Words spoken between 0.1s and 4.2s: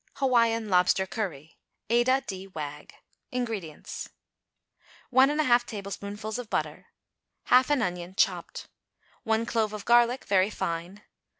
=Hawaiian Lobster Curry.= (ADA D. WAGG.) INGREDIENTS.